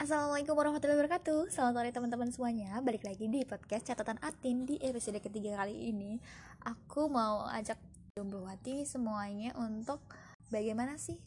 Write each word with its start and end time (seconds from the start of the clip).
Assalamualaikum 0.00 0.56
warahmatullahi 0.56 0.96
wabarakatuh. 0.96 1.52
Selamat 1.52 1.76
sore 1.76 1.92
teman-teman 1.92 2.32
semuanya. 2.32 2.72
Balik 2.80 3.04
lagi 3.04 3.28
di 3.28 3.44
podcast 3.44 3.84
catatan 3.84 4.16
Atin 4.24 4.64
Di 4.64 4.80
episode 4.80 5.20
ketiga 5.20 5.60
kali 5.60 5.92
ini. 5.92 6.16
Aku 6.64 7.12
mau 7.12 7.44
ajak 7.44 7.76
Jomblo-wati 8.16 8.88
semuanya 8.88 9.52
untuk 9.60 10.00
Bagaimana 10.48 10.96
sih 10.96 11.20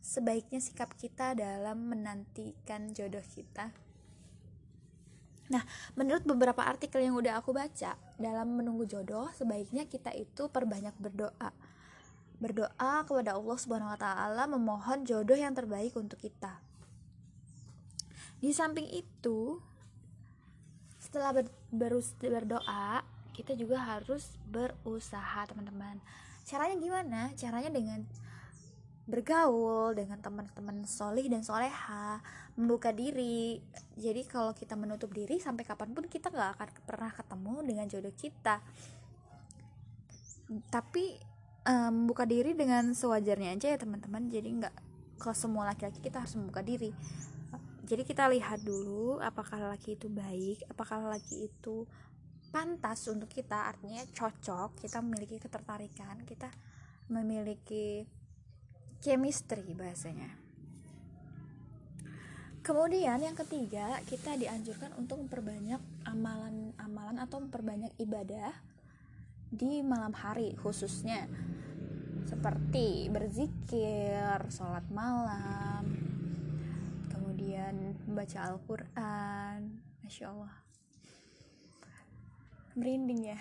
sebaiknya 0.00 0.64
sikap 0.64 0.96
kita 0.96 1.36
dalam 1.36 1.92
menantikan 1.92 2.88
jodoh 2.96 3.20
kita. 3.20 3.68
Nah, 5.52 5.68
menurut 5.92 6.24
beberapa 6.24 6.64
artikel 6.64 7.04
yang 7.04 7.20
udah 7.20 7.44
aku 7.44 7.52
baca 7.52 8.00
Dalam 8.16 8.48
menunggu 8.56 8.88
jodoh, 8.88 9.28
sebaiknya 9.36 9.84
kita 9.84 10.16
itu 10.16 10.48
perbanyak 10.48 10.96
berdoa. 10.96 11.52
Berdoa 12.40 13.04
kepada 13.04 13.36
Allah 13.36 13.56
Subhanahu 13.60 13.92
wa 13.92 14.00
taala 14.00 14.48
memohon 14.48 15.04
jodoh 15.04 15.36
yang 15.36 15.52
terbaik 15.52 15.92
untuk 15.92 16.16
kita 16.16 16.64
di 18.40 18.52
samping 18.52 18.86
itu 18.92 19.60
setelah 21.00 21.32
ber, 21.32 21.46
berus, 21.72 22.12
berdoa 22.18 23.00
kita 23.36 23.52
juga 23.52 23.76
harus 23.76 24.32
berusaha 24.48 25.44
teman-teman. 25.44 26.00
Caranya 26.48 26.76
gimana? 26.80 27.20
Caranya 27.36 27.68
dengan 27.68 28.00
bergaul 29.06 29.94
dengan 29.94 30.18
teman-teman 30.18 30.82
solih 30.82 31.30
dan 31.30 31.44
soleha 31.46 32.18
membuka 32.58 32.90
diri. 32.90 33.62
Jadi 33.94 34.26
kalau 34.26 34.50
kita 34.50 34.74
menutup 34.74 35.14
diri 35.14 35.38
sampai 35.38 35.62
kapan 35.62 35.94
pun 35.94 36.10
kita 36.10 36.32
nggak 36.32 36.50
akan 36.58 36.68
pernah 36.82 37.10
ketemu 37.14 37.54
dengan 37.62 37.86
jodoh 37.86 38.14
kita. 38.16 38.58
Tapi 40.72 41.04
um, 41.68 42.10
buka 42.10 42.26
diri 42.26 42.56
dengan 42.58 42.96
sewajarnya 42.96 43.54
aja 43.54 43.66
ya 43.74 43.78
teman-teman. 43.78 44.26
Jadi 44.26 44.48
nggak 44.64 44.74
ke 45.16 45.30
semua 45.32 45.70
laki-laki 45.70 46.02
kita 46.02 46.24
harus 46.24 46.34
membuka 46.34 46.60
diri 46.60 46.90
jadi 47.86 48.02
kita 48.02 48.26
lihat 48.34 48.66
dulu 48.66 49.22
apakah 49.22 49.70
laki 49.70 49.94
itu 49.94 50.10
baik 50.10 50.66
apakah 50.66 51.06
laki 51.06 51.46
itu 51.46 51.86
pantas 52.50 53.06
untuk 53.06 53.30
kita 53.30 53.70
artinya 53.70 54.02
cocok 54.10 54.82
kita 54.82 54.98
memiliki 54.98 55.38
ketertarikan 55.38 56.26
kita 56.26 56.50
memiliki 57.06 58.06
chemistry 59.00 59.70
bahasanya. 59.76 60.34
Kemudian 62.66 63.22
yang 63.22 63.38
ketiga 63.38 64.02
kita 64.10 64.34
dianjurkan 64.34 64.90
untuk 64.98 65.22
memperbanyak 65.22 65.78
amalan-amalan 66.02 67.22
atau 67.22 67.38
memperbanyak 67.38 67.94
ibadah 68.02 68.50
di 69.46 69.86
malam 69.86 70.10
hari 70.10 70.58
khususnya 70.58 71.30
seperti 72.26 73.06
berzikir, 73.06 74.42
sholat 74.50 74.82
malam, 74.90 75.86
kemudian 77.46 77.94
membaca 78.10 78.42
Al-Quran. 78.42 79.78
Masya 80.02 80.34
Allah. 80.34 80.54
Merinding 82.74 83.30
ya. 83.30 83.38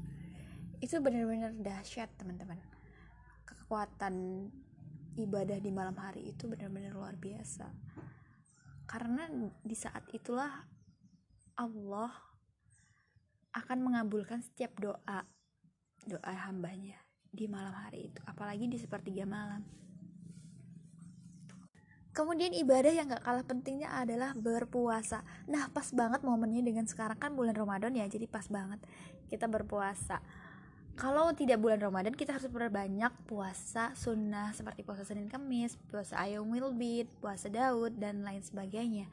Itu 0.88 0.96
benar-benar 1.04 1.52
dahsyat 1.60 2.08
teman-teman. 2.16 2.56
Kekuatan 3.44 4.48
ibadah 5.20 5.60
di 5.60 5.68
malam 5.68 5.92
hari 6.00 6.32
itu 6.32 6.48
benar-benar 6.48 6.96
luar 6.96 7.20
biasa. 7.20 7.68
Karena 8.88 9.28
di 9.60 9.76
saat 9.76 10.08
itulah 10.16 10.64
Allah 11.60 12.12
akan 13.52 13.78
mengabulkan 13.92 14.40
setiap 14.40 14.72
doa 14.80 15.20
doa 16.08 16.32
hambanya 16.48 16.96
di 17.28 17.44
malam 17.44 17.76
hari 17.76 18.08
itu. 18.08 18.24
Apalagi 18.24 18.72
di 18.72 18.80
sepertiga 18.80 19.28
malam 19.28 19.60
Kemudian 22.18 22.50
ibadah 22.50 22.90
yang 22.90 23.06
gak 23.14 23.22
kalah 23.22 23.46
pentingnya 23.46 23.94
adalah 23.94 24.34
berpuasa. 24.34 25.22
Nah 25.46 25.70
pas 25.70 25.86
banget 25.94 26.26
momennya 26.26 26.66
dengan 26.66 26.82
sekarang 26.82 27.14
kan 27.14 27.30
bulan 27.38 27.54
Ramadan 27.54 27.94
ya, 27.94 28.10
jadi 28.10 28.26
pas 28.26 28.42
banget 28.50 28.82
kita 29.30 29.46
berpuasa. 29.46 30.18
Kalau 30.98 31.30
tidak 31.30 31.62
bulan 31.62 31.78
Ramadan 31.78 32.10
kita 32.18 32.34
harus 32.34 32.50
berbanyak 32.50 33.14
puasa 33.30 33.94
sunnah 33.94 34.50
seperti 34.50 34.82
puasa 34.82 35.06
Senin 35.06 35.30
Kamis, 35.30 35.78
puasa 35.94 36.18
Ayyamul 36.18 36.74
Bid, 36.74 37.06
puasa 37.22 37.46
Daud 37.46 38.02
dan 38.02 38.26
lain 38.26 38.42
sebagainya. 38.42 39.06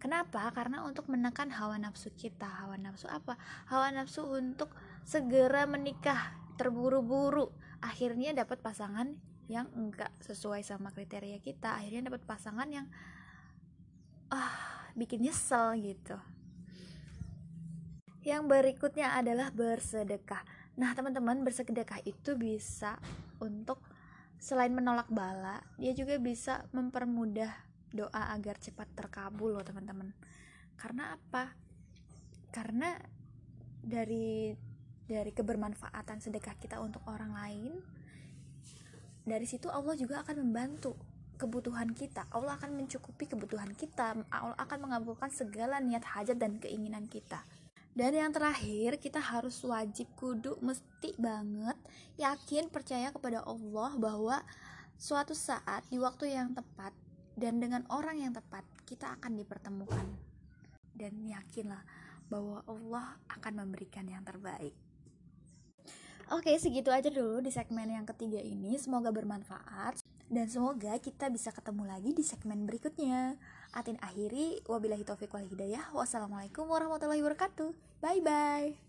Kenapa? 0.00 0.48
Karena 0.56 0.88
untuk 0.88 1.12
menekan 1.12 1.52
hawa 1.52 1.76
nafsu 1.76 2.08
kita. 2.16 2.48
Hawa 2.48 2.80
nafsu 2.80 3.12
apa? 3.12 3.36
Hawa 3.68 3.92
nafsu 3.92 4.24
untuk 4.24 4.72
segera 5.04 5.68
menikah, 5.68 6.32
terburu-buru, 6.56 7.52
akhirnya 7.84 8.32
dapat 8.32 8.64
pasangan 8.64 9.20
yang 9.50 9.66
enggak 9.74 10.10
sesuai 10.22 10.62
sama 10.62 10.94
kriteria 10.94 11.42
kita 11.42 11.78
akhirnya 11.78 12.12
dapat 12.12 12.22
pasangan 12.22 12.68
yang 12.70 12.86
ah 14.30 14.86
bikin 14.94 15.24
nyesel 15.24 15.74
gitu. 15.80 16.16
Yang 18.22 18.42
berikutnya 18.46 19.18
adalah 19.18 19.50
bersedekah. 19.50 20.46
Nah 20.78 20.94
teman-teman 20.94 21.42
bersedekah 21.42 22.00
itu 22.06 22.38
bisa 22.38 22.96
untuk 23.42 23.82
selain 24.42 24.74
menolak 24.74 25.06
bala 25.06 25.62
dia 25.78 25.94
juga 25.94 26.18
bisa 26.18 26.66
mempermudah 26.74 27.50
doa 27.94 28.34
agar 28.34 28.58
cepat 28.58 28.88
terkabul 28.96 29.54
loh 29.54 29.64
teman-teman. 29.66 30.10
Karena 30.80 31.14
apa? 31.14 31.52
Karena 32.50 32.96
dari 33.82 34.54
dari 35.04 35.30
kebermanfaatan 35.34 36.22
sedekah 36.22 36.56
kita 36.56 36.80
untuk 36.80 37.04
orang 37.10 37.34
lain 37.36 37.72
dari 39.22 39.46
situ 39.46 39.70
Allah 39.70 39.94
juga 39.94 40.26
akan 40.26 40.42
membantu 40.42 40.98
kebutuhan 41.38 41.90
kita. 41.94 42.26
Allah 42.30 42.54
akan 42.58 42.78
mencukupi 42.78 43.26
kebutuhan 43.26 43.74
kita. 43.74 44.18
Allah 44.30 44.58
akan 44.58 44.78
mengabulkan 44.90 45.30
segala 45.30 45.82
niat 45.82 46.02
hajat 46.02 46.38
dan 46.38 46.58
keinginan 46.58 47.06
kita. 47.06 47.42
Dan 47.92 48.16
yang 48.16 48.32
terakhir 48.32 48.96
kita 48.96 49.20
harus 49.20 49.60
wajib 49.68 50.08
kudu 50.16 50.56
mesti 50.64 51.12
banget 51.20 51.76
yakin 52.16 52.72
percaya 52.72 53.12
kepada 53.12 53.44
Allah 53.44 53.90
bahwa 54.00 54.40
suatu 54.96 55.36
saat 55.36 55.84
di 55.92 56.00
waktu 56.00 56.32
yang 56.32 56.56
tepat 56.56 56.96
dan 57.36 57.60
dengan 57.60 57.84
orang 57.92 58.16
yang 58.16 58.32
tepat 58.32 58.64
kita 58.88 59.12
akan 59.20 59.36
dipertemukan. 59.36 60.06
Dan 60.96 61.20
yakinlah 61.26 61.84
bahwa 62.32 62.64
Allah 62.64 63.20
akan 63.28 63.66
memberikan 63.66 64.08
yang 64.08 64.24
terbaik 64.24 64.72
Oke, 66.32 66.56
segitu 66.56 66.88
aja 66.88 67.12
dulu 67.12 67.44
di 67.44 67.52
segmen 67.52 67.92
yang 67.92 68.08
ketiga 68.08 68.40
ini. 68.40 68.80
Semoga 68.80 69.12
bermanfaat 69.12 70.00
dan 70.32 70.48
semoga 70.48 70.96
kita 70.96 71.28
bisa 71.28 71.52
ketemu 71.52 71.84
lagi 71.84 72.16
di 72.16 72.24
segmen 72.24 72.64
berikutnya. 72.64 73.36
Atin 73.76 74.00
akhiri, 74.00 74.64
wabillahi 74.64 75.04
taufiq 75.04 75.28
wal 75.28 75.44
hidayah. 75.44 75.92
Wassalamualaikum 75.92 76.64
warahmatullahi 76.64 77.20
wabarakatuh. 77.20 77.76
Bye 78.00 78.24
bye. 78.24 78.82